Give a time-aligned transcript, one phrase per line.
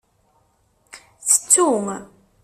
[1.27, 1.67] Tettu.